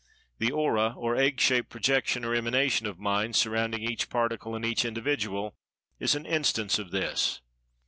The 0.39 0.51
Aura, 0.51 0.95
or 0.97 1.15
egg 1.15 1.39
shaped 1.39 1.69
projection 1.69 2.25
or 2.25 2.33
emanation 2.33 2.87
of 2.87 2.97
Mind, 2.97 3.35
surrounding 3.35 3.83
each 3.83 4.09
Particle 4.09 4.55
and 4.55 4.65
each 4.65 4.83
Individual, 4.83 5.55
is 5.99 6.15
an 6.15 6.25
instance 6.25 6.79
of 6.79 6.89
this. 6.89 7.39